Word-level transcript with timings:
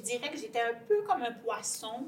je 0.00 0.04
dirais 0.04 0.30
que 0.30 0.38
j'étais 0.38 0.60
un 0.60 0.74
peu 0.88 1.02
comme 1.02 1.22
un 1.22 1.32
poisson 1.32 2.06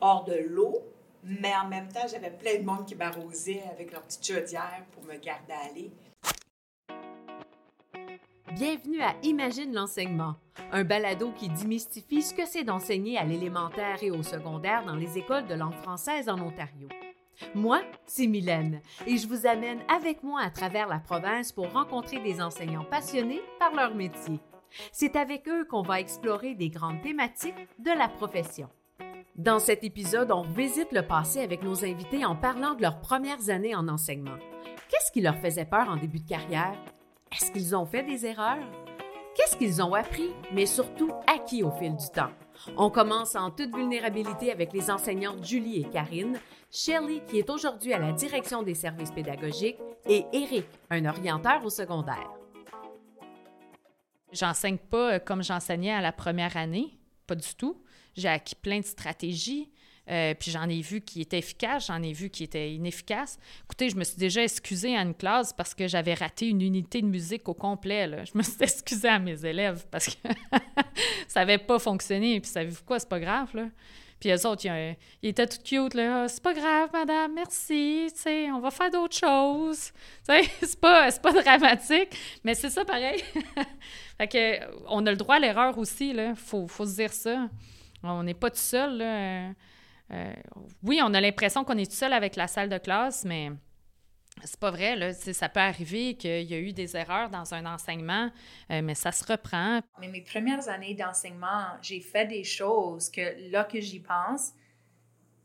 hors 0.00 0.24
de 0.24 0.34
l'eau, 0.48 0.82
mais 1.22 1.52
en 1.54 1.68
même 1.68 1.88
temps, 1.88 2.06
j'avais 2.10 2.30
plein 2.30 2.58
de 2.58 2.64
monde 2.64 2.86
qui 2.86 2.94
m'arrosait 2.94 3.62
avec 3.70 3.92
leur 3.92 4.02
petite 4.02 4.26
chaudière 4.26 4.84
pour 4.92 5.04
me 5.04 5.16
garder 5.16 5.52
aller. 5.70 5.90
Bienvenue 8.52 9.02
à 9.02 9.14
Imagine 9.22 9.74
l'enseignement, 9.74 10.36
un 10.72 10.84
balado 10.84 11.32
qui 11.32 11.48
démystifie 11.50 12.22
ce 12.22 12.34
que 12.34 12.46
c'est 12.46 12.64
d'enseigner 12.64 13.18
à 13.18 13.24
l'élémentaire 13.24 14.02
et 14.02 14.10
au 14.10 14.22
secondaire 14.22 14.84
dans 14.84 14.96
les 14.96 15.18
écoles 15.18 15.46
de 15.46 15.54
langue 15.54 15.76
française 15.82 16.28
en 16.28 16.40
Ontario. 16.40 16.88
Moi, 17.54 17.82
c'est 18.06 18.26
Mylène 18.26 18.80
et 19.06 19.18
je 19.18 19.28
vous 19.28 19.46
amène 19.46 19.80
avec 19.94 20.22
moi 20.22 20.40
à 20.42 20.50
travers 20.50 20.88
la 20.88 20.98
province 20.98 21.52
pour 21.52 21.72
rencontrer 21.72 22.20
des 22.20 22.40
enseignants 22.40 22.84
passionnés 22.84 23.42
par 23.58 23.74
leur 23.74 23.94
métier. 23.94 24.40
C'est 24.92 25.16
avec 25.16 25.48
eux 25.48 25.64
qu'on 25.64 25.82
va 25.82 26.00
explorer 26.00 26.54
des 26.54 26.70
grandes 26.70 27.02
thématiques 27.02 27.68
de 27.78 27.90
la 27.90 28.08
profession. 28.08 28.68
Dans 29.36 29.58
cet 29.58 29.84
épisode, 29.84 30.32
on 30.32 30.42
visite 30.42 30.92
le 30.92 31.06
passé 31.06 31.40
avec 31.40 31.62
nos 31.62 31.84
invités 31.84 32.24
en 32.24 32.36
parlant 32.36 32.74
de 32.74 32.82
leurs 32.82 33.00
premières 33.00 33.48
années 33.48 33.74
en 33.74 33.88
enseignement. 33.88 34.36
Qu'est-ce 34.90 35.12
qui 35.12 35.20
leur 35.20 35.38
faisait 35.38 35.64
peur 35.64 35.88
en 35.88 35.96
début 35.96 36.20
de 36.20 36.28
carrière? 36.28 36.74
Est-ce 37.32 37.50
qu'ils 37.50 37.74
ont 37.76 37.86
fait 37.86 38.02
des 38.02 38.26
erreurs? 38.26 38.58
Qu'est-ce 39.36 39.56
qu'ils 39.56 39.80
ont 39.82 39.94
appris, 39.94 40.30
mais 40.52 40.66
surtout 40.66 41.10
acquis 41.26 41.62
au 41.62 41.70
fil 41.70 41.96
du 41.96 42.08
temps? 42.08 42.30
On 42.76 42.90
commence 42.90 43.36
en 43.36 43.50
toute 43.50 43.74
vulnérabilité 43.74 44.52
avec 44.52 44.72
les 44.72 44.90
enseignantes 44.90 45.44
Julie 45.44 45.80
et 45.80 45.88
Karine, 45.88 46.38
Shelley 46.70 47.22
qui 47.26 47.38
est 47.38 47.48
aujourd'hui 47.48 47.94
à 47.94 47.98
la 47.98 48.12
direction 48.12 48.62
des 48.62 48.74
services 48.74 49.12
pédagogiques 49.12 49.78
et 50.06 50.26
Eric, 50.32 50.66
un 50.90 51.06
orienteur 51.06 51.64
au 51.64 51.70
secondaire. 51.70 52.39
J'enseigne 54.32 54.78
pas 54.78 55.14
euh, 55.14 55.18
comme 55.18 55.42
j'enseignais 55.42 55.92
à 55.92 56.00
la 56.00 56.12
première 56.12 56.56
année, 56.56 56.98
pas 57.26 57.34
du 57.34 57.54
tout. 57.56 57.82
J'ai 58.16 58.28
acquis 58.28 58.54
plein 58.54 58.80
de 58.80 58.84
stratégies. 58.84 59.70
Euh, 60.10 60.34
puis 60.34 60.50
j'en 60.50 60.68
ai 60.68 60.80
vu 60.80 61.00
qui 61.02 61.20
étaient 61.20 61.38
efficaces, 61.38 61.86
j'en 61.86 62.02
ai 62.02 62.12
vu 62.12 62.30
qui 62.30 62.42
étaient 62.42 62.74
inefficaces. 62.74 63.38
Écoutez, 63.64 63.90
je 63.90 63.96
me 63.96 64.02
suis 64.02 64.16
déjà 64.16 64.42
excusée 64.42 64.96
à 64.96 65.02
une 65.02 65.14
classe 65.14 65.52
parce 65.52 65.72
que 65.72 65.86
j'avais 65.86 66.14
raté 66.14 66.48
une 66.48 66.62
unité 66.62 67.00
de 67.00 67.06
musique 67.06 67.48
au 67.48 67.54
complet. 67.54 68.08
Là. 68.08 68.24
Je 68.24 68.32
me 68.34 68.42
suis 68.42 68.56
excusée 68.60 69.08
à 69.08 69.20
mes 69.20 69.44
élèves 69.44 69.86
parce 69.90 70.06
que 70.06 70.28
ça 71.28 71.40
n'avait 71.40 71.58
pas 71.58 71.78
fonctionné. 71.78 72.40
Puis 72.40 72.50
savez-vous 72.50 72.82
quoi, 72.84 72.98
c'est 72.98 73.08
pas 73.08 73.20
grave, 73.20 73.50
là. 73.54 73.66
Puis 74.20 74.30
eux 74.30 74.46
autres, 74.46 74.66
ils, 74.66 74.96
étaient 75.28 75.46
tout 75.46 75.62
cute, 75.64 75.94
là. 75.94 76.28
C'est 76.28 76.42
pas 76.42 76.52
grave, 76.52 76.90
madame, 76.92 77.32
merci, 77.34 78.08
tu 78.14 78.20
sais, 78.20 78.50
on 78.50 78.60
va 78.60 78.70
faire 78.70 78.90
d'autres 78.90 79.16
choses. 79.16 79.92
Tu 80.28 80.34
sais, 80.34 80.42
c'est 80.60 80.80
pas, 80.80 81.10
pas 81.10 81.32
dramatique, 81.32 82.16
mais 82.44 82.54
c'est 82.54 82.68
ça 82.68 82.84
pareil. 82.84 83.22
fait 84.18 84.28
que, 84.28 84.84
on 84.88 85.06
a 85.06 85.10
le 85.10 85.16
droit 85.16 85.36
à 85.36 85.38
l'erreur 85.38 85.78
aussi, 85.78 86.12
là. 86.12 86.34
Faut, 86.34 86.68
faut 86.68 86.84
se 86.84 86.96
dire 86.96 87.12
ça. 87.12 87.48
On 88.02 88.22
n'est 88.22 88.34
pas 88.34 88.50
tout 88.50 88.56
seul, 88.58 88.98
là. 88.98 89.52
Euh, 90.12 90.34
oui, 90.82 91.00
on 91.02 91.14
a 91.14 91.20
l'impression 91.20 91.64
qu'on 91.64 91.78
est 91.78 91.90
tout 91.90 91.96
seul 91.96 92.12
avec 92.12 92.36
la 92.36 92.46
salle 92.46 92.68
de 92.68 92.78
classe, 92.78 93.24
mais 93.24 93.50
c'est 94.44 94.58
pas 94.58 94.70
vrai. 94.70 95.12
Ça 95.12 95.48
peut 95.48 95.60
arriver 95.60 96.14
qu'il 96.14 96.42
y 96.42 96.54
a 96.54 96.58
eu 96.58 96.72
des 96.72 96.96
erreurs 96.96 97.30
dans 97.30 97.54
un 97.54 97.66
enseignement, 97.66 98.30
euh, 98.70 98.82
mais 98.82 98.94
ça 98.94 99.12
se 99.12 99.24
reprend. 99.24 99.80
Mais 100.00 100.08
mes 100.08 100.22
premières 100.22 100.68
années 100.68 100.94
d'enseignement, 100.94 101.66
j'ai 101.82 102.00
fait 102.00 102.26
des 102.26 102.44
choses 102.44 103.10
que 103.10 103.50
là 103.50 103.64
que 103.64 103.80
j'y 103.80 104.00
pense, 104.00 104.52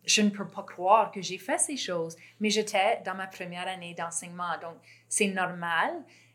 je 0.05 0.21
ne 0.21 0.29
peux 0.29 0.47
pas 0.47 0.63
croire 0.63 1.11
que 1.11 1.21
j'ai 1.21 1.37
fait 1.37 1.57
ces 1.57 1.77
choses. 1.77 2.15
Mais 2.39 2.49
j'étais 2.49 3.01
dans 3.05 3.15
ma 3.15 3.27
première 3.27 3.67
année 3.67 3.93
d'enseignement, 3.93 4.57
donc 4.61 4.75
c'est 5.09 5.27
normal. 5.27 5.91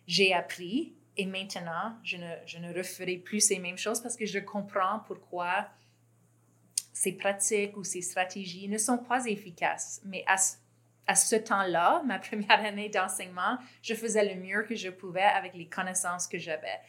J'ai 0.06 0.34
appris 0.34 0.94
et 1.16 1.26
maintenant, 1.26 1.96
je 2.02 2.16
ne, 2.16 2.34
je 2.46 2.58
referai 2.76 3.16
plus 3.16 3.40
ces 3.40 3.58
mêmes 3.58 3.78
choses 3.78 4.00
parce 4.00 4.16
que 4.16 4.26
je 4.26 4.38
comprends 4.38 5.00
pourquoi 5.06 5.68
ces 6.92 7.12
pratiques 7.12 7.76
ou 7.76 7.84
ces 7.84 8.02
stratégies 8.02 8.68
ne 8.68 8.78
sont 8.78 8.98
pas 8.98 9.24
efficaces. 9.26 10.00
Mais 10.04 10.24
à, 10.26 10.36
à 11.06 11.14
ce 11.14 11.36
temps-là, 11.36 12.02
ma 12.04 12.18
première 12.30 12.64
année 12.64 12.88
d'enseignement, 12.88 13.58
je 13.82 13.94
faisais 13.94 14.34
le 14.34 14.40
mieux 14.40 14.62
que 14.62 14.74
je 14.74 14.90
pouvais 14.90 15.22
avec 15.22 15.54
les 15.54 15.66
connaissances 15.66 16.26
que 16.26 16.38
j'avais. 16.38 16.80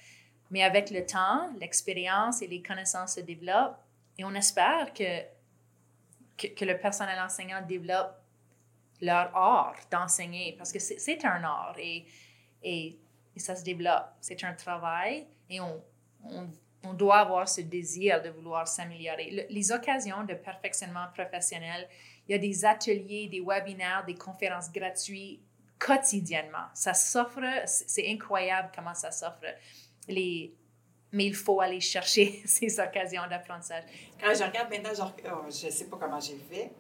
Mais 0.50 0.64
avec 0.64 0.90
le 0.90 1.06
temps, 1.06 1.50
l'expérience 1.60 2.42
et 2.42 2.48
les 2.48 2.62
connaissances 2.62 3.16
se 3.16 3.22
développent 3.22 3.80
et 4.18 4.26
on 4.26 4.34
espère 4.34 4.94
que, 4.94 5.22
que, 6.38 6.66
le 6.66 6.78
personnel 6.78 7.18
enseignant 7.20 7.62
développe 7.66 8.14
leur 9.00 9.36
art 9.36 9.78
d'enseigner 9.90 10.56
parce 10.58 10.72
que 10.72 10.80
c'est 10.80 11.26
un 11.26 11.44
art 11.44 11.76
et, 11.80 12.06
et, 12.62 13.00
ça 13.38 13.56
se 13.56 13.64
développe. 13.64 14.14
C'est 14.20 14.44
un 14.44 14.54
travail 14.54 15.26
et 15.50 15.62
on 15.62 15.82
on 16.84 16.94
doit 16.94 17.20
avoir 17.20 17.48
ce 17.48 17.62
désir 17.62 18.22
de 18.22 18.30
vouloir 18.30 18.68
s'améliorer. 18.68 19.48
les 19.50 19.72
occasions 19.72 20.24
de 20.24 20.34
perfectionnement 20.34 21.06
professionnel, 21.14 21.88
il 22.28 22.32
y 22.32 22.36
a 22.36 22.38
des 22.38 22.66
ateliers, 22.66 23.28
des 23.28 23.42
webinaires, 23.42 24.04
des 24.06 24.16
conférences 24.16 24.72
gratuites 24.72 25.42
quotidiennement. 25.82 26.68
Ça 26.74 26.94
s'offre, 26.94 27.42
c'est 27.66 28.08
incroyable 28.08 28.70
comment 28.76 28.94
ça 28.94 29.12
s'offre. 29.12 29.46
Les, 30.08 30.54
mais 31.12 31.26
il 31.26 31.36
faut 31.36 31.60
aller 31.60 31.82
chercher 31.82 32.42
ces 32.46 32.80
occasions 32.80 33.24
d'apprentissage. 33.28 33.84
Quand 34.20 34.34
je 34.34 34.44
regarde 34.44 34.70
maintenant, 34.70 35.12
oh, 35.26 35.50
je 35.50 35.66
ne 35.66 35.72
sais 35.72 35.86
pas 35.86 35.98
comment 36.00 36.20
j'ai 36.20 36.38
fait, 36.38 36.72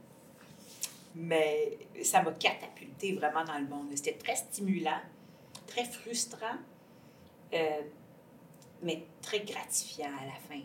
mais 1.15 1.77
ça 2.03 2.21
m'a 2.21 2.31
catapulté 2.33 3.13
vraiment 3.13 3.43
dans 3.43 3.57
le 3.57 3.67
monde. 3.67 3.87
C'était 3.95 4.17
très 4.17 4.35
stimulant, 4.35 5.01
très 5.65 5.83
frustrant. 5.85 6.57
Euh, 7.53 7.81
mais 8.83 9.05
très 9.21 9.41
gratifiant 9.41 10.09
à 10.21 10.25
la 10.25 10.33
fin. 10.33 10.61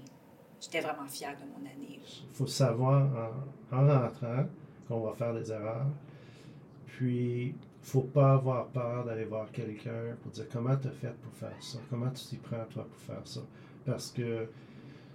J'étais 0.61 0.81
vraiment 0.81 1.07
fière 1.07 1.37
de 1.37 1.45
mon 1.45 1.67
année. 1.69 2.01
Il 2.31 2.35
faut 2.35 2.47
savoir 2.47 3.33
en, 3.71 3.87
rentrant 3.87 4.45
qu'on 4.89 5.01
va 5.01 5.13
faire 5.13 5.35
des 5.35 5.51
erreurs. 5.53 5.87
Puis, 6.87 7.55
faut 7.83 8.03
pas 8.03 8.33
avoir 8.35 8.67
peur 8.69 9.05
d'aller 9.05 9.25
voir 9.25 9.51
quelqu'un 9.53 10.17
pour 10.23 10.33
dire 10.33 10.47
comment 10.51 10.77
tu 10.77 10.89
as 10.89 10.93
fait 10.93 11.15
pour 11.23 11.33
faire 11.35 11.57
ça, 11.61 11.79
comment 11.91 12.11
tu 12.11 12.25
t'y 12.25 12.37
prends 12.37 12.65
toi 12.71 12.85
pour 12.85 13.15
faire 13.15 13.27
ça? 13.27 13.41
Parce 13.85 14.11
que 14.11 14.49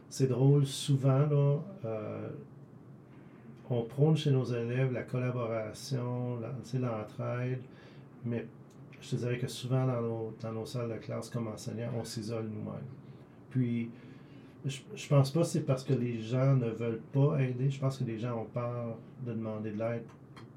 c'est 0.10 0.28
drôle, 0.28 0.66
souvent, 0.66 1.26
là, 1.26 1.60
euh, 1.86 2.30
on 3.70 3.84
prône 3.84 4.18
chez 4.18 4.32
nos 4.32 4.44
élèves 4.44 4.92
la 4.92 5.04
collaboration, 5.04 6.40
l'entraide, 6.74 7.62
mais 8.26 8.46
je 9.02 9.10
te 9.10 9.16
dirais 9.16 9.38
que 9.38 9.48
souvent 9.48 9.86
dans 9.86 10.02
nos, 10.02 10.38
dans 10.40 10.52
nos 10.52 10.66
salles 10.66 10.90
de 10.90 10.98
classe 10.98 11.30
comme 11.30 11.48
enseignants, 11.48 11.92
on 11.98 12.04
s'isole 12.04 12.48
nous-mêmes. 12.48 12.88
Puis, 13.50 13.90
je, 14.64 14.80
je 14.96 15.08
pense 15.08 15.32
pas 15.32 15.42
que 15.42 15.48
c'est 15.48 15.66
parce 15.66 15.84
que 15.84 15.94
les 15.94 16.22
gens 16.22 16.56
ne 16.56 16.70
veulent 16.70 17.02
pas 17.12 17.42
aider. 17.42 17.70
Je 17.70 17.80
pense 17.80 17.98
que 17.98 18.04
les 18.04 18.20
gens 18.20 18.38
ont 18.38 18.46
peur 18.46 18.98
de 19.26 19.34
demander 19.34 19.72
de 19.72 19.80
l'aide 19.80 20.06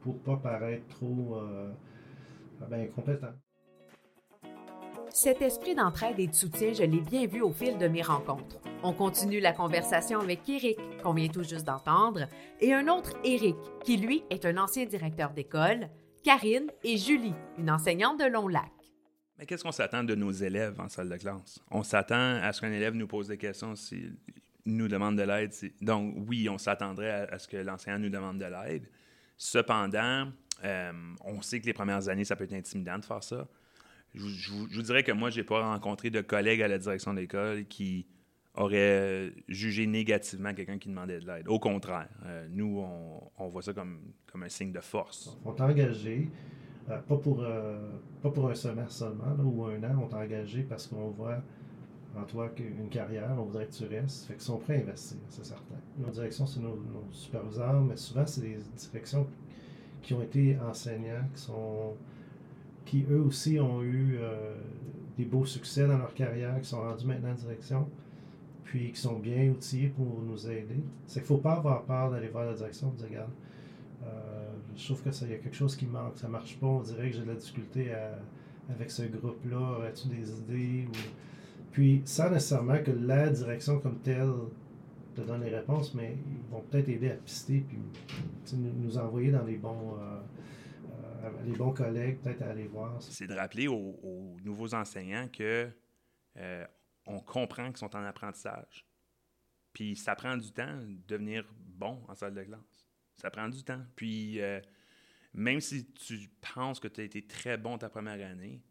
pour 0.02 0.14
ne 0.14 0.18
pas 0.18 0.36
paraître 0.36 0.86
trop 0.88 1.38
euh, 1.38 1.70
ben. 2.68 2.88
Cet 5.10 5.42
esprit 5.42 5.74
d'entraide 5.74 6.18
et 6.18 6.26
de 6.26 6.34
soutien, 6.34 6.72
je 6.72 6.82
l'ai 6.82 7.00
bien 7.00 7.26
vu 7.26 7.40
au 7.40 7.52
fil 7.52 7.78
de 7.78 7.88
mes 7.88 8.02
rencontres. 8.02 8.58
On 8.82 8.92
continue 8.92 9.40
la 9.40 9.52
conversation 9.52 10.20
avec 10.20 10.46
Eric, 10.48 10.76
qu'on 11.02 11.14
vient 11.14 11.28
tout 11.28 11.44
juste 11.44 11.64
d'entendre, 11.64 12.26
et 12.60 12.74
un 12.74 12.88
autre 12.88 13.12
Eric, 13.24 13.56
qui 13.84 13.96
lui 13.96 14.24
est 14.28 14.44
un 14.44 14.58
ancien 14.58 14.84
directeur 14.86 15.32
d'école, 15.32 15.88
Karine 16.24 16.70
et 16.82 16.96
Julie, 16.96 17.34
une 17.58 17.70
enseignante 17.70 18.18
de 18.18 18.24
Long-Lac. 18.24 18.72
Mais 19.38 19.44
qu'est-ce 19.44 19.62
qu'on 19.62 19.72
s'attend 19.72 20.02
de 20.04 20.14
nos 20.14 20.30
élèves 20.32 20.80
en 20.80 20.88
salle 20.88 21.10
de 21.10 21.16
classe? 21.18 21.60
On 21.70 21.82
s'attend 21.82 22.36
à 22.42 22.50
ce 22.54 22.62
qu'un 22.62 22.72
élève 22.72 22.94
nous 22.94 23.06
pose 23.06 23.28
des 23.28 23.36
questions 23.36 23.76
s'il 23.76 24.16
nous 24.64 24.88
demande 24.88 25.16
de 25.16 25.22
l'aide. 25.22 25.52
Donc, 25.82 26.14
oui, 26.26 26.48
on 26.48 26.56
s'attendrait 26.56 27.28
à, 27.30 27.38
ce 27.38 27.46
que 27.46 27.58
l'enseignant 27.58 27.98
nous 27.98 28.08
demande 28.08 28.38
de 28.38 28.46
l'aide. 28.46 28.88
Cependant, 29.36 30.30
euh, 30.64 30.92
on 31.20 31.42
sait 31.42 31.60
que 31.60 31.66
les 31.66 31.74
premières 31.74 32.08
années, 32.08 32.24
ça 32.24 32.36
peut 32.36 32.44
être 32.44 32.54
intimidant 32.54 32.98
de 32.98 33.04
faire 33.04 33.22
ça. 33.22 33.46
Je, 34.14 34.50
vous 34.50 34.82
dirais 34.82 35.02
que 35.02 35.12
moi, 35.12 35.28
je 35.28 35.40
n'ai 35.40 35.44
pas 35.44 35.60
rencontré 35.60 36.08
de 36.08 36.22
collègues 36.22 36.62
à 36.62 36.68
la 36.68 36.78
direction 36.78 37.12
de 37.12 37.20
l'école 37.20 37.66
qui 37.66 38.06
aurait 38.56 39.32
jugé 39.48 39.86
négativement 39.86 40.54
quelqu'un 40.54 40.78
qui 40.78 40.88
demandait 40.88 41.20
de 41.20 41.26
l'aide. 41.26 41.48
Au 41.48 41.58
contraire, 41.58 42.08
euh, 42.24 42.46
nous, 42.50 42.84
on, 43.38 43.48
voit 43.48 43.62
ça 43.62 43.72
comme, 43.72 44.00
comme 44.30 44.44
un 44.44 44.48
signe 44.48 44.72
de 44.72 44.80
force. 44.80 45.36
On 45.44 45.52
t'a 45.52 45.66
engagé, 45.66 46.30
euh, 46.88 46.98
pas, 46.98 47.16
pour, 47.16 47.42
euh, 47.42 47.90
pas 48.22 48.30
pour 48.30 48.48
un 48.48 48.54
semestre 48.54 48.92
seulement 48.92 49.34
ou 49.42 49.64
un 49.64 49.82
an, 49.82 50.00
on 50.02 50.06
t'a 50.06 50.18
engagé 50.18 50.62
parce 50.62 50.86
qu'on 50.86 51.10
voit 51.10 51.42
en 52.16 52.22
toi 52.22 52.48
une 52.58 52.88
carrière, 52.88 53.34
on 53.36 53.42
voudrait 53.42 53.66
que 53.66 53.72
tu 53.72 53.86
restes. 53.86 54.26
Fait 54.26 54.34
qu'ils 54.34 54.42
sont 54.42 54.58
prêts 54.58 54.76
à 54.76 54.80
investir, 54.82 55.18
c'est 55.28 55.44
certain. 55.44 55.74
Nos 55.98 56.10
directions, 56.10 56.46
c'est 56.46 56.60
nos, 56.60 56.76
nos, 56.76 57.06
superviseurs, 57.10 57.80
mais 57.80 57.96
souvent, 57.96 58.24
c'est 58.24 58.42
des 58.42 58.58
directions 58.76 59.26
qui 60.00 60.14
ont 60.14 60.22
été 60.22 60.56
enseignants, 60.60 61.26
qui 61.34 61.42
sont 61.42 61.96
qui 62.84 63.06
eux 63.10 63.22
aussi 63.22 63.58
ont 63.58 63.82
eu 63.82 64.18
des 65.16 65.24
beaux 65.24 65.46
succès 65.46 65.88
dans 65.88 65.96
leur 65.96 66.12
carrière, 66.12 66.60
qui 66.60 66.68
sont 66.68 66.82
rendus 66.82 67.06
maintenant 67.06 67.30
en 67.30 67.34
direction 67.34 67.88
puis 68.64 68.92
qui 68.92 69.00
sont 69.00 69.18
bien 69.18 69.50
outillés 69.50 69.88
pour 69.88 70.22
nous 70.22 70.48
aider. 70.48 70.82
C'est 71.06 71.20
qu'il 71.20 71.22
ne 71.22 71.38
faut 71.38 71.42
pas 71.42 71.54
avoir 71.54 71.84
peur 71.84 72.10
d'aller 72.10 72.28
voir 72.28 72.46
la 72.46 72.54
direction 72.54 72.92
et 72.92 72.96
dire, 72.96 73.08
regarde, 73.08 73.30
euh, 74.04 74.52
je 74.76 74.84
trouve 74.84 75.02
qu'il 75.02 75.30
y 75.30 75.34
a 75.34 75.38
quelque 75.38 75.56
chose 75.56 75.76
qui 75.76 75.86
manque, 75.86 76.18
ça 76.18 76.26
ne 76.26 76.32
marche 76.32 76.58
pas, 76.58 76.66
on 76.66 76.80
dirait 76.80 77.10
que 77.10 77.16
j'ai 77.16 77.22
de 77.22 77.28
la 77.28 77.34
difficulté 77.34 77.92
avec 78.68 78.90
ce 78.90 79.02
groupe-là, 79.02 79.78
aurais-tu 79.78 80.08
des 80.08 80.30
idées? 80.30 80.88
Puis, 81.70 82.02
sans 82.04 82.30
nécessairement 82.30 82.78
que 82.82 82.90
la 82.90 83.30
direction 83.30 83.80
comme 83.80 83.98
telle 83.98 84.32
te 85.14 85.20
donnent 85.20 85.44
les 85.44 85.54
réponses, 85.54 85.94
mais 85.94 86.16
ils 86.26 86.50
vont 86.50 86.60
peut-être 86.60 86.88
aider 86.88 87.10
à 87.10 87.14
pister 87.14 87.64
puis 87.68 87.78
nous, 88.56 88.98
envoyer 88.98 89.30
dans 89.30 89.44
les 89.44 89.56
bons, 89.56 89.94
euh, 89.98 90.20
euh, 91.24 91.30
les 91.44 91.52
bons 91.52 91.72
collègues, 91.72 92.18
peut-être 92.18 92.42
à 92.42 92.50
aller 92.50 92.66
voir. 92.66 93.00
C'est 93.00 93.26
de 93.26 93.34
rappeler 93.34 93.68
aux, 93.68 94.36
nouveaux 94.44 94.74
enseignants 94.74 95.28
que 95.32 95.68
on 97.06 97.20
comprend 97.20 97.68
qu'ils 97.68 97.78
sont 97.78 97.94
en 97.96 98.04
apprentissage. 98.04 98.86
Puis 99.72 99.96
ça 99.96 100.14
prend 100.14 100.36
du 100.36 100.52
temps 100.52 100.76
de 100.76 100.98
devenir 101.06 101.44
bon 101.58 102.02
en 102.08 102.14
salle 102.14 102.34
de 102.34 102.42
classe. 102.42 102.88
Ça 103.16 103.30
prend 103.30 103.48
du 103.48 103.62
temps. 103.62 103.82
Puis 103.96 104.40
même 105.32 105.60
si 105.60 105.86
tu 105.92 106.30
penses 106.54 106.80
que 106.80 106.88
tu 106.88 107.00
as 107.00 107.04
été 107.04 107.26
très 107.26 107.56
bon 107.56 107.76
ta 107.76 107.88
première 107.88 108.24
année, 108.26 108.62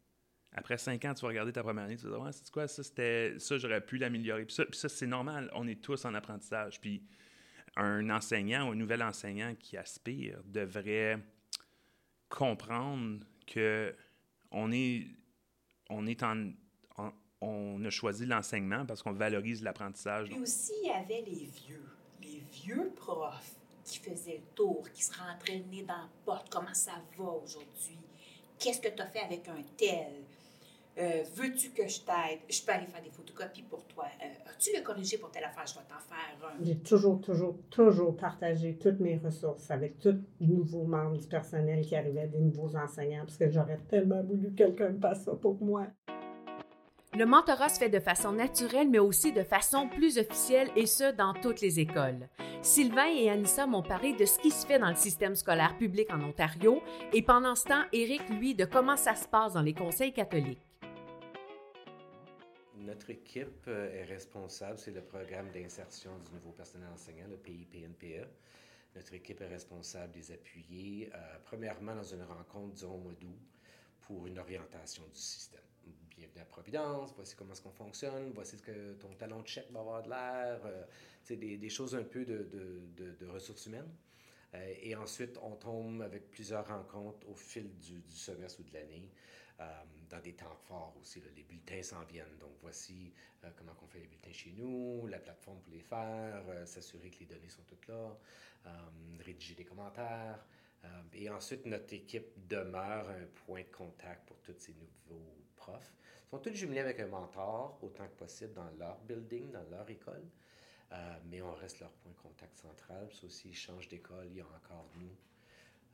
après 0.53 0.77
cinq 0.77 1.03
ans, 1.05 1.13
tu 1.13 1.21
vas 1.21 1.29
regarder 1.29 1.51
ta 1.51 1.63
première 1.63 1.85
année, 1.85 1.97
tu 1.97 2.03
vas 2.03 2.11
dire, 2.11 2.21
ouais, 2.21 2.31
c'est 2.31 2.49
quoi, 2.51 2.67
ça, 2.67 2.83
ça, 2.83 3.57
j'aurais 3.57 3.81
pu 3.81 3.97
l'améliorer. 3.97 4.45
Puis 4.45 4.55
ça, 4.55 4.89
c'est 4.89 5.07
normal, 5.07 5.49
on 5.53 5.67
est 5.67 5.81
tous 5.81 6.05
en 6.05 6.13
apprentissage. 6.13 6.79
Puis 6.79 7.03
un 7.75 8.09
enseignant 8.11 8.71
un 8.71 8.75
nouvel 8.75 9.01
enseignant 9.01 9.55
qui 9.55 9.77
aspire 9.77 10.43
devrait 10.45 11.19
comprendre 12.29 13.25
que 13.47 13.95
on 14.51 14.71
est, 14.71 15.07
on 15.89 16.05
est 16.05 16.21
en, 16.21 16.51
on 17.43 17.83
a 17.83 17.89
choisi 17.89 18.25
l'enseignement 18.25 18.85
parce 18.85 19.03
qu'on 19.03 19.13
valorise 19.13 19.61
l'apprentissage. 19.61 20.29
Puis 20.29 20.39
aussi, 20.39 20.73
il 20.83 20.87
y 20.87 20.91
avait 20.91 21.23
les 21.25 21.45
vieux, 21.45 21.85
les 22.21 22.43
vieux 22.51 22.91
profs 22.95 23.55
qui 23.83 23.99
faisaient 23.99 24.37
le 24.37 24.55
tour, 24.55 24.89
qui 24.93 25.03
se 25.03 25.11
rentraient 25.11 25.57
le 25.57 25.65
nez 25.65 25.83
dans 25.83 25.93
la 25.93 26.09
porte. 26.25 26.49
Comment 26.49 26.73
ça 26.73 26.93
va 27.17 27.25
aujourd'hui? 27.25 27.99
Qu'est-ce 28.57 28.79
que 28.79 28.89
tu 28.89 29.01
as 29.01 29.07
fait 29.07 29.19
avec 29.19 29.47
un 29.49 29.61
tel? 29.77 30.13
Euh, 30.95 31.23
veux-tu 31.33 31.71
que 31.71 31.87
je 31.87 32.01
t'aide? 32.01 32.39
Je 32.47 32.61
peux 32.61 32.71
aller 32.71 32.85
faire 32.85 33.01
des 33.01 33.09
photocopies 33.09 33.63
pour 33.63 33.83
toi. 33.87 34.05
Euh, 34.21 34.49
as-tu 34.49 34.69
le 34.77 34.83
corrigé 34.83 35.17
pour 35.17 35.31
telle 35.31 35.43
affaire? 35.43 35.65
Je 35.65 35.73
vais 35.73 35.85
t'en 35.89 35.99
faire 35.99 36.47
un. 36.47 36.63
J'ai 36.63 36.77
toujours, 36.77 37.19
toujours, 37.19 37.57
toujours 37.71 38.15
partagé 38.15 38.77
toutes 38.77 38.99
mes 38.99 39.17
ressources 39.17 39.71
avec 39.71 39.99
tous 39.99 40.15
les 40.39 40.47
nouveaux 40.47 40.85
membres 40.85 41.17
du 41.17 41.27
personnel 41.27 41.83
qui 41.83 41.95
arrivaient, 41.95 42.27
des 42.27 42.37
nouveaux 42.37 42.75
enseignants, 42.75 43.25
parce 43.25 43.37
que 43.37 43.49
j'aurais 43.49 43.79
tellement 43.89 44.21
voulu 44.21 44.51
que 44.51 44.55
quelqu'un 44.55 44.93
fasse 45.01 45.23
ça 45.23 45.33
pour 45.33 45.59
moi. 45.63 45.87
Le 47.15 47.27
mentorat 47.27 47.69
se 47.69 47.77
fait 47.77 47.89
de 47.89 47.99
façon 47.99 48.31
naturelle, 48.31 48.89
mais 48.89 48.97
aussi 48.97 49.31
de 49.31 49.43
façon 49.43 49.87
plus 49.87 50.17
officielle, 50.17 50.71
et 50.75 50.87
ce, 50.87 51.11
dans 51.11 51.35
toutes 51.35 51.61
les 51.61 51.79
écoles. 51.79 52.27
Sylvain 52.63 53.05
et 53.05 53.29
Anissa 53.29 53.67
m'ont 53.67 53.83
parlé 53.83 54.13
de 54.13 54.25
ce 54.25 54.39
qui 54.39 54.49
se 54.49 54.65
fait 54.65 54.79
dans 54.79 54.89
le 54.89 54.95
système 54.95 55.35
scolaire 55.35 55.77
public 55.77 56.11
en 56.11 56.19
Ontario, 56.23 56.81
et 57.13 57.21
pendant 57.21 57.53
ce 57.53 57.65
temps, 57.65 57.83
Éric, 57.91 58.27
lui, 58.29 58.55
de 58.55 58.65
comment 58.65 58.97
ça 58.97 59.13
se 59.13 59.27
passe 59.27 59.53
dans 59.53 59.61
les 59.61 59.75
conseils 59.75 60.11
catholiques. 60.11 60.65
Notre 62.77 63.11
équipe 63.11 63.67
euh, 63.67 63.93
est 63.93 64.05
responsable, 64.05 64.79
c'est 64.79 64.91
le 64.91 65.03
programme 65.03 65.51
d'insertion 65.51 66.17
du 66.17 66.33
nouveau 66.33 66.49
personnel 66.49 66.89
enseignant, 66.91 67.27
le 67.29 67.37
PIPNPE. 67.37 68.27
Notre 68.95 69.13
équipe 69.13 69.39
est 69.39 69.47
responsable 69.47 70.13
des 70.13 70.31
appuyer, 70.31 71.11
euh, 71.13 71.17
premièrement 71.45 71.93
dans 71.93 72.03
une 72.03 72.23
rencontre, 72.23 72.73
disons, 72.73 72.95
au 72.95 72.97
mois 72.97 73.13
d'août, 73.21 73.39
pour 74.01 74.25
une 74.25 74.39
orientation 74.39 75.03
du 75.13 75.19
système 75.19 75.61
bienvenue 76.17 76.41
à 76.41 76.45
Providence, 76.45 77.13
voici 77.15 77.35
comment 77.35 77.53
est-ce 77.53 77.61
qu'on 77.61 77.71
fonctionne, 77.71 78.31
voici 78.33 78.57
ce 78.57 78.61
que 78.61 78.93
ton 78.93 79.13
talon 79.15 79.41
de 79.41 79.47
chèque 79.47 79.71
va 79.71 79.79
avoir 79.79 80.03
de 80.03 80.09
l'air, 80.09 80.59
euh, 80.65 80.83
des, 81.29 81.69
choses 81.69 81.95
un 81.95 82.03
peu 82.03 82.25
de, 82.25 83.27
ressources 83.27 83.65
humaines. 83.65 83.89
Euh, 84.53 84.73
et 84.81 84.95
ensuite, 84.95 85.37
on 85.41 85.55
tombe 85.55 86.01
avec 86.01 86.29
plusieurs 86.29 86.67
rencontres 86.67 87.27
au 87.27 87.35
fil 87.35 87.77
du, 87.79 88.03
semestre 88.09 88.59
ou 88.59 88.63
de 88.63 88.73
l'année, 88.73 89.09
euh, 89.59 89.83
dans 90.09 90.19
des 90.19 90.33
temps 90.33 90.55
forts 90.67 90.95
aussi. 90.99 91.21
les 91.35 91.43
bulletins 91.43 91.81
s'en 91.81 92.03
viennent. 92.03 92.37
Donc, 92.39 92.51
voici 92.61 93.11
comment 93.57 93.73
on 93.81 93.87
fait 93.87 93.99
les 93.99 94.07
bulletins 94.07 94.31
chez 94.31 94.51
nous, 94.51 95.07
la 95.07 95.19
plateforme 95.19 95.59
pour 95.61 95.73
les 95.73 95.81
faire, 95.81 96.43
s'assurer 96.65 97.09
que 97.09 97.19
les 97.19 97.25
données 97.25 97.49
sont 97.49 97.63
toutes 97.63 97.87
là, 97.87 98.17
rédiger 99.19 99.55
des 99.55 99.65
commentaires. 99.65 100.45
Et 101.13 101.29
ensuite, 101.29 101.65
notre 101.65 101.93
équipe 101.93 102.47
demeure 102.47 103.09
un 103.09 103.25
point 103.45 103.61
de 103.61 103.75
contact 103.75 104.27
pour 104.27 104.37
tous 104.41 104.55
ces 104.57 104.73
nouveaux 104.73 105.37
profs 105.55 105.93
sont 106.33 106.39
tous 106.39 106.53
jumelés 106.55 106.79
avec 106.79 106.99
un 106.99 107.07
mentor 107.07 107.77
autant 107.81 108.07
que 108.07 108.15
possible 108.15 108.53
dans 108.53 108.69
leur 108.79 108.97
building, 109.01 109.51
dans 109.51 109.63
leur 109.69 109.87
école. 109.89 110.23
Euh, 110.91 110.95
mais 111.29 111.41
on 111.41 111.53
reste 111.53 111.79
leur 111.79 111.91
point 111.91 112.11
de 112.11 112.17
contact 112.17 112.57
central. 112.57 113.07
Puis 113.09 113.21
aussi, 113.25 113.49
ils 113.49 113.55
changent 113.55 113.87
d'école, 113.87 114.25
il 114.27 114.37
y 114.37 114.41
a 114.41 114.45
encore 114.45 114.89
nous 114.99 115.15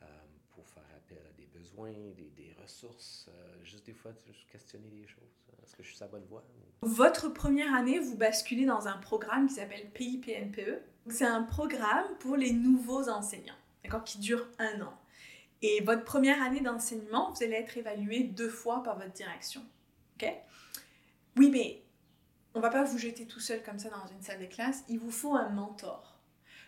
euh, 0.02 0.06
pour 0.52 0.66
faire 0.68 0.86
appel 0.96 1.18
à 1.30 1.34
des 1.34 1.46
besoins, 1.46 1.92
des, 2.16 2.56
ressources, 2.62 3.30
euh, 3.30 3.64
juste 3.64 3.86
des 3.86 3.94
fois, 3.94 4.12
questionner 4.50 4.90
des 4.90 5.08
choses. 5.08 5.42
Est-ce 5.64 5.76
que 5.76 5.84
je 5.84 5.90
suis 5.90 5.98
sur 5.98 6.06
la 6.06 6.12
bonne 6.12 6.26
voie? 6.26 6.44
Votre 6.82 7.30
première 7.30 7.74
année, 7.74 8.00
vous 8.00 8.16
basculez 8.16 8.66
dans 8.66 8.88
un 8.88 8.98
programme 8.98 9.48
qui 9.48 9.56
s'appelle 9.56 9.90
PIPNPE. 9.92 10.82
C'est 11.10 11.26
un 11.26 11.44
programme 11.44 12.18
pour 12.20 12.38
les 12.38 12.52
nouveaux 12.52 13.10
enseignants, 13.10 13.58
d'accord, 13.84 14.04
qui 14.04 14.20
dure 14.20 14.48
un 14.60 14.82
an. 14.82 14.94
Et 15.62 15.82
votre 15.82 16.06
première 16.06 16.42
année 16.42 16.62
d'enseignement, 16.62 17.32
vous 17.32 17.44
allez 17.44 17.56
être 17.56 17.78
évalué 17.78 18.24
deux 18.24 18.50
fois 18.50 18.82
par 18.84 18.98
votre 18.98 19.12
direction. 19.12 19.62
OK? 20.16 20.32
Oui, 21.38 21.50
mais 21.52 21.84
on 22.54 22.60
va 22.60 22.70
pas 22.70 22.84
vous 22.84 22.98
jeter 22.98 23.26
tout 23.26 23.40
seul 23.40 23.62
comme 23.64 23.80
ça 23.80 23.90
dans 23.90 24.08
une 24.08 24.22
salle 24.22 24.40
de 24.40 24.46
classe. 24.46 24.84
Il 24.88 25.00
vous 25.00 25.12
faut 25.12 25.36
un 25.36 25.50
mentor. 25.50 26.20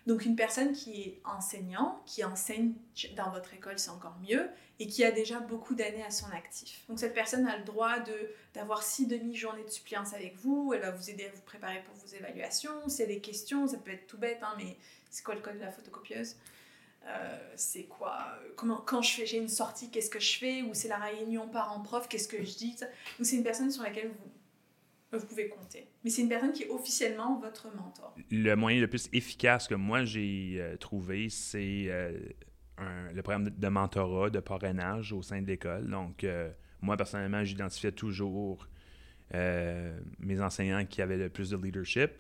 Donc 0.08 0.26
une 0.26 0.36
personne 0.36 0.74
qui 0.74 1.02
est 1.04 1.22
enseignant, 1.26 2.02
qui 2.06 2.24
enseigne 2.24 2.74
dans 3.16 3.30
votre 3.30 3.54
école, 3.54 3.78
c'est 3.78 3.92
encore 3.92 4.18
mieux, 4.28 4.50
et 4.80 4.88
qui 4.88 5.04
a 5.04 5.12
déjà 5.12 5.40
beaucoup 5.40 5.76
d'années 5.76 6.04
à 6.04 6.10
son 6.10 6.26
actif. 6.32 6.86
Donc 6.88 7.00
cette 7.00 7.14
personne 7.14 7.48
a 7.48 7.58
le 7.58 7.64
droit 7.64 8.00
de, 8.00 8.32
d'avoir 8.56 8.82
six 8.82 9.06
demi-journées 9.06 9.64
de 9.64 9.70
suppléance 9.70 10.14
avec 10.14 10.36
vous, 10.38 10.74
elle 10.74 10.82
va 10.82 10.90
vous 10.90 11.10
aider 11.12 11.26
à 11.26 11.32
vous 11.32 11.42
préparer 11.42 11.84
pour 11.84 11.94
vos 11.94 12.08
évaluations, 12.16 12.88
a 12.88 13.06
des 13.06 13.20
questions, 13.20 13.68
ça 13.68 13.78
peut 13.78 13.92
être 13.92 14.08
tout 14.08 14.18
bête, 14.18 14.40
hein, 14.42 14.56
mais 14.58 14.76
c'est 15.12 15.24
quoi 15.24 15.36
le 15.36 15.42
code 15.42 15.56
de 15.56 15.60
la 15.60 15.72
photocopieuse? 15.72 16.36
Euh, 17.08 17.52
c'est 17.56 17.86
quoi 17.86 18.38
comment 18.56 18.78
quand 18.78 19.02
je 19.02 19.12
fais 19.12 19.26
j'ai 19.26 19.38
une 19.38 19.48
sortie 19.48 19.90
qu'est-ce 19.90 20.10
que 20.10 20.20
je 20.20 20.38
fais? 20.38 20.62
Ou 20.62 20.74
c'est 20.74 20.88
la 20.88 20.98
réunion 20.98 21.48
parent-prof 21.48 22.08
qu'est-ce 22.08 22.28
que 22.28 22.44
je 22.44 22.58
dis? 22.58 22.76
Donc 22.80 23.26
c'est 23.26 23.36
une 23.36 23.44
personne 23.44 23.72
sur 23.72 23.82
laquelle 23.82 24.10
vous, 24.10 25.18
vous 25.20 25.26
pouvez 25.26 25.50
compter. 25.50 25.88
Mais 26.04 26.12
c'est 26.12 26.22
une 26.22 26.30
personne 26.30 26.52
qui 26.52 26.64
est 26.64 26.70
officiellement 26.70 27.40
votre 27.40 27.76
mentor. 27.76 28.16
Le 28.30 28.54
moyen 28.56 28.80
le 28.80 28.88
plus 28.88 29.10
efficace 29.14 29.68
que 29.68 29.74
moi 29.74 30.04
j'ai 30.06 30.58
euh, 30.60 30.78
trouvé 30.78 31.30
c'est 31.30 31.86
euh, 31.88 32.12
le 32.78 33.22
programme 33.24 33.50
de 33.50 33.68
mentorat 33.68 34.30
de 34.30 34.40
parrainage 34.40 35.12
au 35.12 35.24
sein 35.24 35.42
de 35.42 35.48
l'école. 35.48 35.90
Donc 35.90 36.26
moi 36.82 36.98
personnellement 36.98 37.44
j'identifiais 37.44 37.92
toujours 37.92 38.68
mes 39.34 40.42
enseignants 40.42 40.86
qui 40.86 41.02
avaient 41.02 41.18
le 41.18 41.30
plus 41.30 41.52
de 41.52 41.58
leadership 41.58 42.12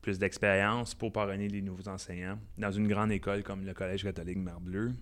plus 0.00 0.18
d'expérience 0.18 0.94
pour 0.94 1.12
parrainer 1.12 1.48
les 1.48 1.62
nouveaux 1.62 1.88
enseignants. 1.88 2.38
Dans 2.56 2.72
une 2.72 2.88
grande 2.88 3.12
école 3.12 3.42
comme 3.42 3.64
le 3.64 3.74
Collège 3.74 4.02
catholique 4.02 4.38
Marbleu, 4.38 4.92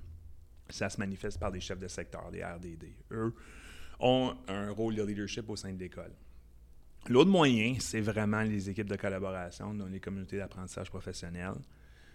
ça 0.68 0.90
se 0.90 0.98
manifeste 0.98 1.38
par 1.38 1.52
des 1.52 1.60
chefs 1.60 1.78
de 1.78 1.88
secteur, 1.88 2.30
des 2.30 2.42
RDD. 2.44 2.86
Eux 3.12 3.34
ont 4.00 4.34
un 4.48 4.70
rôle 4.70 4.94
de 4.94 5.02
leadership 5.02 5.48
au 5.48 5.56
sein 5.56 5.72
de 5.72 5.78
l'école. 5.78 6.12
L'autre 7.08 7.30
moyen, 7.30 7.76
c'est 7.78 8.00
vraiment 8.00 8.42
les 8.42 8.68
équipes 8.68 8.88
de 8.88 8.96
collaboration 8.96 9.72
dans 9.72 9.86
les 9.86 10.00
communautés 10.00 10.36
d'apprentissage 10.36 10.90
professionnel, 10.90 11.52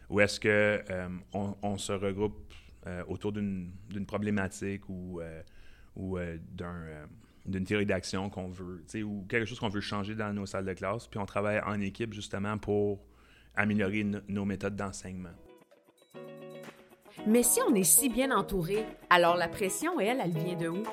où 0.09 0.19
est-ce 0.19 0.39
que 0.39 0.83
euh, 0.89 1.09
on, 1.33 1.77
se 1.77 1.93
regroupe 1.93 2.53
euh, 2.85 3.03
autour 3.07 3.31
d'une 3.31 3.71
problématique 4.05 4.87
ou, 4.89 5.21
euh, 5.21 5.41
ou 5.95 6.17
d'un 6.51 7.07
d'une 7.45 7.65
théorie 7.65 7.85
d'action 7.85 8.29
qu'on 8.29 8.47
veut, 8.47 8.83
ou 9.03 9.25
quelque 9.27 9.45
chose 9.45 9.59
qu'on 9.59 9.69
veut 9.69 9.81
changer 9.81 10.15
dans 10.15 10.33
nos 10.33 10.45
salles 10.45 10.65
de 10.65 10.73
classe, 10.73 11.07
puis 11.07 11.19
on 11.19 11.25
travaille 11.25 11.59
en 11.65 11.79
équipe 11.81 12.13
justement 12.13 12.57
pour 12.57 12.99
améliorer 13.55 14.05
nos 14.27 14.45
méthodes 14.45 14.75
d'enseignement. 14.75 15.29
Mais 17.27 17.43
si 17.43 17.59
on 17.61 17.73
est 17.75 17.83
si 17.83 18.09
bien 18.09 18.35
entouré, 18.35 18.85
alors 19.09 19.37
la 19.37 19.47
pression, 19.47 19.99
elle, 19.99 20.21
elle 20.23 20.31
vient 20.31 20.57
de 20.57 20.67
où? 20.69 20.83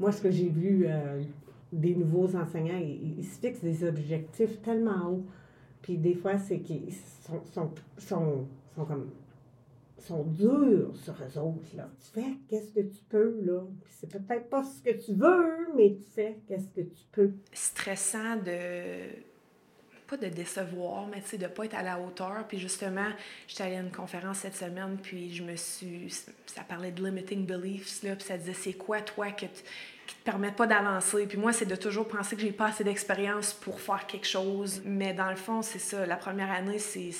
Moi, 0.00 0.12
ce 0.12 0.22
que 0.22 0.30
j'ai 0.30 0.48
vu 0.48 0.86
euh, 0.86 1.22
des 1.72 1.94
nouveaux 1.94 2.34
enseignants, 2.36 2.80
ils, 2.80 3.24
se 3.24 3.38
fixent 3.38 3.62
des 3.62 3.86
objectifs 3.86 4.62
tellement 4.62 5.10
hauts. 5.10 5.26
Puis 5.82 5.96
des 5.98 6.14
fois, 6.14 6.38
c'est 6.38 6.60
qu'ils 6.60 6.92
sont, 6.92 7.42
sont, 7.52 7.70
sont, 7.98 8.48
sont 8.74 8.84
comme 8.84 9.10
sont 10.02 10.24
durs 10.24 10.94
sur 10.96 11.14
eux 11.14 11.38
autres. 11.38 11.76
Là. 11.76 11.88
Tu 12.00 12.20
fais 12.20 12.36
qu'est-ce 12.48 12.72
que 12.72 12.80
tu 12.80 13.02
peux, 13.08 13.40
là. 13.42 13.62
c'est 13.88 14.10
peut-être 14.10 14.48
pas 14.48 14.62
ce 14.64 14.82
que 14.82 14.96
tu 14.96 15.14
veux, 15.14 15.68
mais 15.76 15.96
tu 15.96 16.10
fais 16.10 16.38
qu'est-ce 16.46 16.68
que 16.68 16.82
tu 16.82 17.04
peux. 17.12 17.32
Stressant 17.52 18.36
de 18.36 19.28
pas 20.08 20.16
de 20.16 20.28
décevoir, 20.28 21.06
mais 21.06 21.20
tu 21.20 21.28
sais, 21.28 21.38
de 21.38 21.46
pas 21.46 21.66
être 21.66 21.74
à 21.74 21.82
la 21.82 22.00
hauteur. 22.00 22.46
Puis 22.48 22.58
justement, 22.58 23.08
j'étais 23.46 23.64
allée 23.64 23.76
à 23.76 23.80
une 23.80 23.90
conférence 23.90 24.38
cette 24.38 24.56
semaine, 24.56 24.96
puis 25.02 25.34
je 25.34 25.42
me 25.42 25.54
suis... 25.54 26.08
Ça 26.46 26.62
parlait 26.66 26.92
de 26.92 27.04
limiting 27.04 27.44
beliefs, 27.44 28.02
là, 28.02 28.16
puis 28.16 28.24
ça 28.24 28.38
disait, 28.38 28.54
c'est 28.54 28.72
quoi, 28.72 29.02
toi, 29.02 29.30
que 29.32 29.44
qui 30.08 30.14
te 30.14 30.24
permettent 30.24 30.56
pas 30.56 30.66
d'avancer? 30.66 31.26
Puis 31.26 31.36
moi, 31.36 31.52
c'est 31.52 31.66
de 31.66 31.76
toujours 31.76 32.08
penser 32.08 32.34
que 32.34 32.40
j'ai 32.40 32.52
pas 32.52 32.68
assez 32.68 32.82
d'expérience 32.82 33.52
pour 33.52 33.78
faire 33.78 34.06
quelque 34.06 34.26
chose. 34.26 34.80
Mais 34.84 35.12
dans 35.12 35.28
le 35.28 35.36
fond, 35.36 35.60
c'est 35.60 35.78
ça. 35.78 36.06
La 36.06 36.16
première 36.16 36.50
année, 36.50 36.78
c'est 36.78 37.10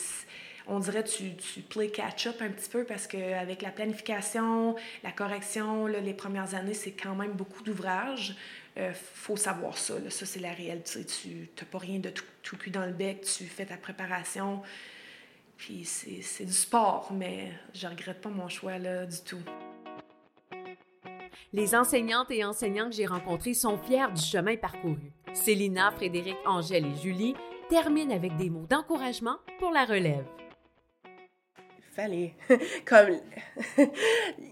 on 0.69 0.79
dirait 0.81 1.05
tu, 1.05 1.35
tu 1.37 1.61
play 1.61 1.91
catch-up 1.91 2.37
un 2.41 2.51
petit 2.51 2.69
peu 2.69 2.85
parce 2.85 3.07
qu'avec 3.07 3.63
la 3.63 3.71
planification, 3.71 4.77
la 5.03 5.13
correction, 5.13 5.87
les 5.87 6.15
premières 6.15 6.55
années, 6.55 6.75
c'est 6.75 6.93
quand 6.93 7.15
même 7.15 7.33
beaucoup 7.33 7.63
d'ouvrages. 7.63 8.37
euh, 8.79 8.93
faut 8.95 9.37
savoir 9.37 9.77
ça. 9.77 9.95
Ça, 10.11 10.27
c'est 10.27 10.41
la 10.41 10.53
réalité. 10.53 11.05
Tu 11.05 11.49
n'as 11.59 11.67
pas 11.67 11.79
rien 11.79 11.99
de 11.99 12.11
tout, 12.11 12.25
tout 12.43 12.57
cul 12.57 12.71
dans 12.71 12.87
le 12.87 12.93
bec. 12.93 13.23
Tu 13.23 13.45
fais 13.45 13.67
ta 13.67 13.77
préparation. 13.77 14.63
Puis 15.57 15.85
c'est 15.85 16.45
du 16.45 16.53
sport, 16.53 17.11
mais 17.13 17.51
je 17.75 17.89
regrette 17.89 18.21
pas 18.21 18.29
mon 18.29 18.49
choix 18.49 18.79
là, 18.79 19.07
du 19.07 19.21
tout. 19.23 19.43
Les 21.53 21.75
enseignantes 21.75 22.31
et 22.31 22.45
enseignants 22.45 22.91
que 22.91 22.95
j'ai 22.95 23.07
rencontrés 23.07 23.55
sont 23.55 23.79
fiers 23.79 24.13
du 24.15 24.23
chemin 24.23 24.57
parcouru. 24.57 25.11
Célina, 25.33 25.91
Frédéric, 25.91 26.37
Angèle 26.47 26.87
et 26.87 26.95
Julie 27.03 27.35
terminent 27.69 28.15
avec 28.15 28.37
des 28.37 28.51
mots 28.51 28.67
d'encouragement 28.69 29.39
pour 29.59 29.71
la 29.73 29.85
relève. 29.85 30.27
Fallait. 31.99 32.35
comme 32.85 33.19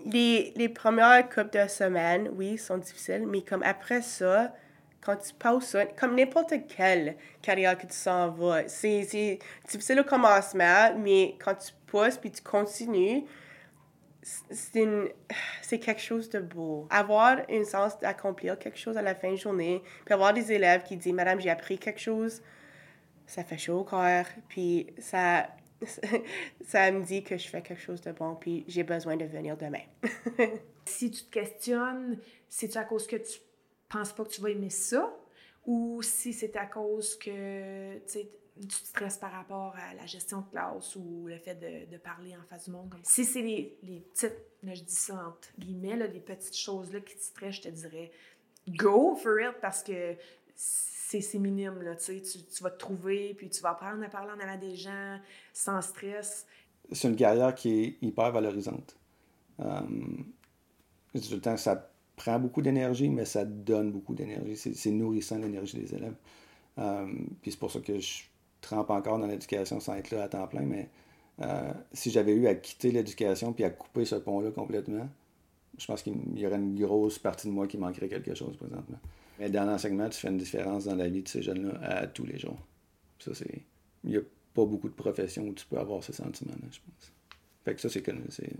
les, 0.06 0.52
les 0.56 0.68
premières 0.68 1.28
couples 1.28 1.62
de 1.62 1.68
semaines, 1.68 2.28
oui, 2.34 2.58
sont 2.58 2.76
difficiles, 2.76 3.24
mais 3.24 3.42
comme 3.42 3.62
après 3.62 4.02
ça, 4.02 4.52
quand 5.00 5.14
tu 5.14 5.32
passes 5.32 5.66
ça, 5.66 5.86
comme 5.86 6.16
n'importe 6.16 6.54
quelle 6.66 7.14
carrière 7.42 7.78
que 7.78 7.86
tu 7.86 7.92
s'en 7.92 8.30
vas, 8.30 8.66
c'est 8.66 9.38
difficile 9.68 10.00
au 10.00 10.02
commencement, 10.02 10.92
mais 10.98 11.36
quand 11.38 11.54
tu 11.54 11.72
pousses 11.86 12.16
puis 12.16 12.32
tu 12.32 12.42
continues, 12.42 13.22
c'est 14.22 15.78
quelque 15.78 16.02
chose 16.02 16.28
de 16.28 16.40
beau. 16.40 16.88
Avoir 16.90 17.42
une 17.48 17.64
sens 17.64 17.96
d'accomplir 18.00 18.58
quelque 18.58 18.78
chose 18.78 18.96
à 18.96 19.02
la 19.02 19.14
fin 19.14 19.30
de 19.30 19.36
journée, 19.36 19.84
puis 20.04 20.14
avoir 20.14 20.32
des 20.32 20.50
élèves 20.50 20.82
qui 20.82 20.96
disent 20.96 21.12
Madame, 21.12 21.40
j'ai 21.40 21.50
appris 21.50 21.78
quelque 21.78 22.00
chose, 22.00 22.42
ça 23.24 23.44
fait 23.44 23.58
chaud 23.58 23.78
au 23.78 23.84
cœur, 23.84 24.26
puis 24.48 24.88
ça, 24.98 25.46
ça 26.66 26.90
me 26.90 27.02
dit 27.02 27.22
que 27.22 27.36
je 27.36 27.48
fais 27.48 27.62
quelque 27.62 27.80
chose 27.80 28.00
de 28.00 28.12
bon, 28.12 28.34
puis 28.36 28.64
j'ai 28.68 28.82
besoin 28.82 29.16
de 29.16 29.24
venir 29.24 29.56
demain. 29.56 29.82
si 30.86 31.10
tu 31.10 31.24
te 31.24 31.30
questionnes, 31.30 32.18
c'est-tu 32.48 32.78
à 32.78 32.84
cause 32.84 33.06
que 33.06 33.16
tu 33.16 33.38
penses 33.88 34.12
pas 34.12 34.24
que 34.24 34.30
tu 34.30 34.40
vas 34.40 34.50
aimer 34.50 34.70
ça, 34.70 35.14
ou 35.64 36.00
si 36.02 36.32
c'est 36.32 36.56
à 36.56 36.66
cause 36.66 37.16
que 37.18 37.98
tu 37.98 38.26
te 38.66 38.72
stresses 38.72 39.18
par 39.18 39.32
rapport 39.32 39.74
à 39.76 39.94
la 39.94 40.06
gestion 40.06 40.40
de 40.40 40.50
classe 40.50 40.96
ou 40.96 41.26
le 41.26 41.38
fait 41.38 41.54
de, 41.54 41.96
parler 41.98 42.34
en 42.36 42.42
face 42.48 42.64
du 42.64 42.70
monde. 42.70 42.94
Si 43.02 43.24
c'est 43.24 43.42
les, 43.42 43.76
les, 43.82 44.00
petites, 44.00 44.38
là, 44.62 44.72
je 44.74 45.12
entre 45.12 45.48
guillemets, 45.58 45.96
là, 45.96 46.06
les 46.06 46.20
petites 46.20 46.56
choses-là 46.56 47.00
qui 47.00 47.16
te 47.16 47.22
stressent, 47.22 47.56
je 47.56 47.62
te 47.62 47.68
dirais 47.68 48.10
go 48.68 49.14
for 49.14 49.40
it 49.40 49.60
parce 49.60 49.82
que 49.82 50.16
c'est 50.56 51.38
minime, 51.38 51.82
là, 51.82 51.94
tu, 51.94 52.20
tu 52.20 52.62
vas 52.62 52.70
te 52.70 52.78
trouver, 52.78 53.34
puis 53.34 53.48
tu 53.48 53.60
vas 53.62 53.70
apprendre 53.70 54.02
à 54.04 54.08
parler 54.08 54.32
en 54.32 54.40
avant 54.40 54.58
des 54.58 54.74
gens 54.74 55.18
sans 55.52 55.80
stress. 55.80 56.46
C'est 56.92 57.08
une 57.08 57.16
carrière 57.16 57.54
qui 57.54 57.82
est 57.82 57.98
hyper 58.02 58.32
valorisante. 58.32 58.96
Euh, 59.60 59.80
tout 61.14 61.34
le 61.34 61.40
temps, 61.40 61.56
ça 61.56 61.90
prend 62.16 62.38
beaucoup 62.38 62.62
d'énergie, 62.62 63.08
mais 63.08 63.24
ça 63.24 63.44
donne 63.44 63.92
beaucoup 63.92 64.14
d'énergie. 64.14 64.56
C'est 64.56 64.90
nourrissant 64.90 65.38
l'énergie 65.38 65.78
des 65.78 65.94
élèves. 65.94 66.16
Euh, 66.78 67.06
puis 67.42 67.52
c'est 67.52 67.58
pour 67.58 67.70
ça 67.70 67.80
que 67.80 67.98
je 67.98 68.24
trempe 68.60 68.90
encore 68.90 69.18
dans 69.18 69.26
l'éducation 69.26 69.80
sans 69.80 69.94
être 69.94 70.10
là 70.10 70.24
à 70.24 70.28
temps 70.28 70.46
plein, 70.46 70.62
mais 70.62 70.90
euh, 71.40 71.72
si 71.92 72.10
j'avais 72.10 72.32
eu 72.32 72.46
à 72.46 72.54
quitter 72.54 72.90
l'éducation 72.90 73.52
puis 73.52 73.64
à 73.64 73.70
couper 73.70 74.04
ce 74.04 74.16
pont-là 74.16 74.50
complètement, 74.50 75.08
je 75.78 75.86
pense 75.86 76.02
qu'il 76.02 76.38
y 76.38 76.46
aurait 76.46 76.56
une 76.56 76.78
grosse 76.78 77.18
partie 77.18 77.48
de 77.48 77.52
moi 77.52 77.66
qui 77.66 77.78
manquerait 77.78 78.08
quelque 78.08 78.34
chose 78.34 78.56
présentement. 78.56 78.98
Mais 79.38 79.50
dans 79.50 79.64
l'enseignement, 79.64 80.08
tu 80.08 80.18
fais 80.18 80.28
une 80.28 80.38
différence 80.38 80.84
dans 80.84 80.94
la 80.94 81.08
vie 81.08 81.22
de 81.22 81.28
ces 81.28 81.42
jeunes-là 81.42 81.78
à 81.82 82.06
tous 82.06 82.24
les 82.24 82.38
jours. 82.38 82.58
Ça, 83.18 83.34
c'est. 83.34 83.62
Il 84.04 84.10
n'y 84.10 84.16
a 84.16 84.20
pas 84.54 84.64
beaucoup 84.64 84.88
de 84.88 84.94
professions 84.94 85.44
où 85.44 85.52
tu 85.52 85.66
peux 85.66 85.78
avoir 85.78 86.02
ce 86.02 86.12
sentiment-là, 86.12 86.68
je 86.70 86.78
pense. 86.78 87.12
Fait 87.64 87.74
que 87.74 87.80
ça, 87.80 87.88
c'est, 87.88 88.04
c'est 88.30 88.52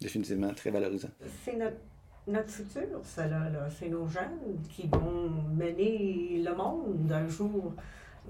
définitivement 0.00 0.52
très 0.52 0.70
valorisant. 0.70 1.08
C'est 1.44 1.56
notre, 1.56 1.78
notre 2.26 2.50
futur, 2.50 3.00
ça, 3.04 3.26
là. 3.26 3.68
C'est 3.70 3.88
nos 3.88 4.06
jeunes 4.06 4.58
qui 4.68 4.86
vont 4.88 5.30
mener 5.54 6.42
le 6.42 6.54
monde 6.54 7.10
un 7.10 7.28
jour 7.28 7.74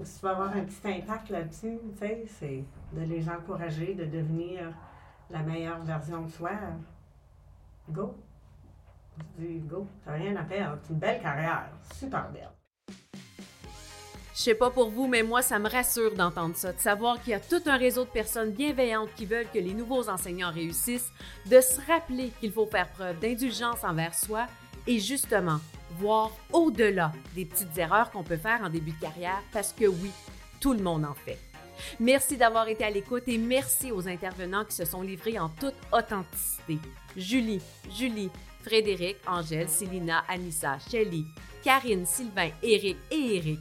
si 0.01 0.19
tu 0.19 0.25
veux 0.25 0.31
avoir 0.31 0.55
un 0.55 0.63
petit 0.63 0.87
impact 0.87 1.29
là-dessus, 1.29 1.77
tu 1.93 1.99
sais, 1.99 2.23
c'est 2.27 2.63
de 2.93 3.01
les 3.01 3.29
encourager 3.29 3.93
de 3.93 4.05
devenir 4.05 4.73
la 5.29 5.43
meilleure 5.43 5.83
version 5.83 6.23
de 6.23 6.31
soi. 6.31 6.51
Go! 7.89 8.15
Dis 9.37 9.59
go, 9.59 9.87
rien 10.07 10.35
à 10.35 10.43
perdre. 10.43 10.79
C'est 10.83 10.93
une 10.93 10.99
belle 10.99 11.21
carrière, 11.21 11.69
super 11.99 12.29
belle. 12.31 12.49
Je 14.35 14.41
sais 14.41 14.55
pas 14.55 14.71
pour 14.71 14.89
vous, 14.89 15.07
mais 15.07 15.21
moi, 15.21 15.43
ça 15.43 15.59
me 15.59 15.69
rassure 15.69 16.15
d'entendre 16.15 16.55
ça, 16.55 16.73
de 16.73 16.79
savoir 16.79 17.21
qu'il 17.21 17.31
y 17.31 17.35
a 17.35 17.39
tout 17.39 17.61
un 17.67 17.77
réseau 17.77 18.03
de 18.03 18.09
personnes 18.09 18.49
bienveillantes 18.49 19.13
qui 19.15 19.27
veulent 19.27 19.49
que 19.53 19.59
les 19.59 19.75
nouveaux 19.75 20.09
enseignants 20.09 20.51
réussissent, 20.51 21.11
de 21.45 21.61
se 21.61 21.79
rappeler 21.85 22.31
qu'il 22.39 22.51
faut 22.51 22.65
faire 22.65 22.89
preuve 22.89 23.19
d'indulgence 23.19 23.83
envers 23.83 24.15
soi 24.15 24.47
et 24.87 24.99
justement 24.99 25.59
voir 25.99 26.31
au-delà 26.51 27.11
des 27.35 27.45
petites 27.45 27.77
erreurs 27.77 28.09
qu'on 28.09 28.23
peut 28.23 28.37
faire 28.37 28.61
en 28.63 28.69
début 28.69 28.93
de 28.93 28.99
carrière, 28.99 29.41
parce 29.51 29.71
que 29.71 29.85
oui, 29.85 30.09
tout 30.59 30.73
le 30.73 30.81
monde 30.81 31.05
en 31.05 31.13
fait. 31.13 31.37
Merci 31.99 32.35
d'avoir 32.35 32.67
été 32.67 32.83
à 32.83 32.89
l'écoute 32.89 33.23
et 33.27 33.37
merci 33.37 33.91
aux 33.91 34.07
intervenants 34.07 34.65
qui 34.65 34.75
se 34.75 34.85
sont 34.85 35.03
livrés 35.03 35.37
en 35.37 35.49
toute 35.49 35.75
authenticité. 35.91 36.79
Julie, 37.15 37.61
Julie, 37.91 38.31
Frédéric, 38.63 39.17
Angèle, 39.27 39.69
Célina, 39.69 40.23
Anissa, 40.27 40.77
Shelly, 40.79 41.25
Karine, 41.63 42.05
Sylvain, 42.05 42.49
Éric 42.61 42.97
et 43.11 43.35
Éric. 43.35 43.59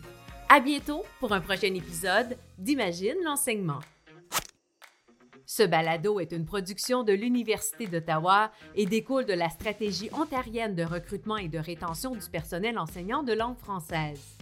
À 0.48 0.60
bientôt 0.60 1.04
pour 1.18 1.32
un 1.32 1.40
prochain 1.40 1.74
épisode 1.74 2.36
d'Imagine 2.58 3.16
l'enseignement. 3.24 3.80
Ce 5.44 5.62
balado 5.62 6.18
est 6.18 6.32
une 6.32 6.46
production 6.46 7.02
de 7.02 7.12
l'Université 7.12 7.86
d'Ottawa 7.86 8.50
et 8.74 8.86
découle 8.86 9.26
de 9.26 9.34
la 9.34 9.50
stratégie 9.50 10.08
ontarienne 10.12 10.74
de 10.74 10.82
recrutement 10.82 11.36
et 11.36 11.48
de 11.48 11.58
rétention 11.58 12.12
du 12.12 12.26
personnel 12.30 12.78
enseignant 12.78 13.22
de 13.22 13.34
langue 13.34 13.58
française. 13.58 14.38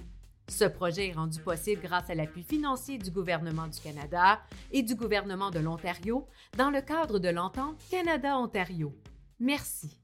Ce 0.49 0.65
projet 0.65 1.09
est 1.09 1.13
rendu 1.13 1.41
possible 1.41 1.83
grâce 1.83 2.11
à 2.11 2.15
l'appui 2.15 2.43
financier 2.43 2.99
du 2.99 3.11
gouvernement 3.11 3.69
du 3.69 3.81
Canada 3.81 4.41
et 4.73 4.83
du 4.83 4.95
gouvernement 4.95 5.51
de 5.51 5.61
l'Ontario 5.61 6.27
dans 6.57 6.71
le 6.71 6.81
cadre 6.81 7.19
de 7.19 7.29
l'entente 7.29 7.81
Canada-Ontario. 7.91 8.93
Merci. 9.39 10.00